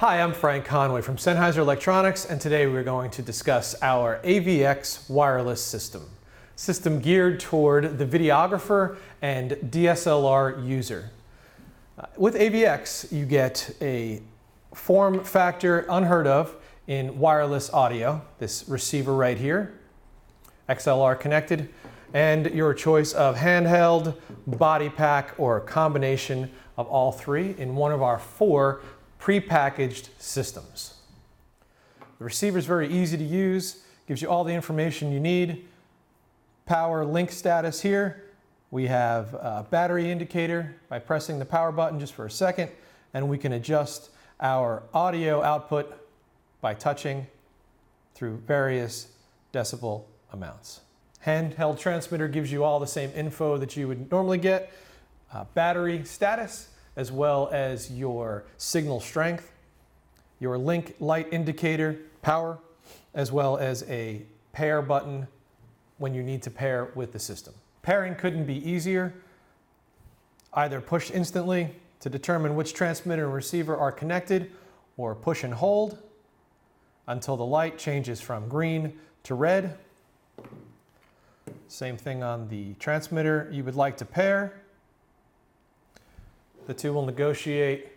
[0.00, 5.10] Hi, I'm Frank Conway from Sennheiser Electronics, and today we're going to discuss our AVX
[5.10, 6.08] wireless system.
[6.54, 11.10] System geared toward the videographer and DSLR user.
[11.98, 14.22] Uh, with AVX, you get a
[14.72, 16.54] form factor unheard of
[16.86, 19.80] in wireless audio, this receiver right here,
[20.68, 21.70] XLR connected,
[22.14, 27.90] and your choice of handheld, body pack, or a combination of all three in one
[27.90, 28.80] of our four
[29.20, 30.94] prepackaged systems.
[32.18, 35.66] The receiver is very easy to use, gives you all the information you need.
[36.66, 38.24] Power link status here.
[38.70, 42.70] We have a battery indicator by pressing the power button just for a second,
[43.14, 45.92] and we can adjust our audio output
[46.60, 47.26] by touching
[48.14, 49.08] through various
[49.52, 50.80] decibel amounts.
[51.24, 54.72] Handheld transmitter gives you all the same info that you would normally get.
[55.32, 56.68] Uh, battery status,
[56.98, 59.52] as well as your signal strength,
[60.40, 62.58] your link light indicator power,
[63.14, 64.20] as well as a
[64.52, 65.28] pair button
[65.98, 67.54] when you need to pair with the system.
[67.82, 69.14] Pairing couldn't be easier.
[70.54, 74.50] Either push instantly to determine which transmitter and receiver are connected,
[74.96, 75.98] or push and hold
[77.06, 79.78] until the light changes from green to red.
[81.68, 84.60] Same thing on the transmitter you would like to pair.
[86.68, 87.88] The two will negotiate,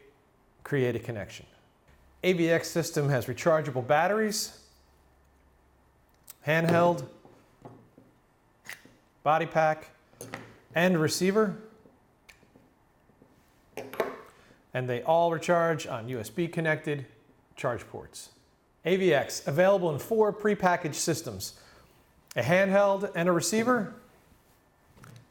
[0.63, 1.45] create a connection.
[2.23, 4.61] AVX system has rechargeable batteries,
[6.47, 7.03] handheld,
[9.23, 9.87] body pack,
[10.73, 11.57] and receiver.
[14.73, 17.05] And they all recharge on USB connected
[17.57, 18.29] charge ports.
[18.85, 21.55] AVX, available in four prepackaged systems.
[22.37, 23.95] A handheld and a receiver,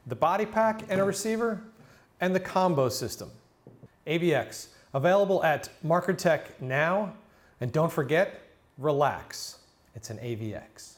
[0.06, 1.62] the body pack and a receiver,
[2.21, 3.31] and the combo system.
[4.07, 7.14] AVX, available at Markertek now.
[7.61, 8.41] And don't forget,
[8.79, 9.58] relax.
[9.95, 10.95] It's an AVX.